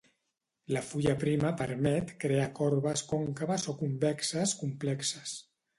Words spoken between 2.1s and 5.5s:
crear corbes còncaves o convexes complexes.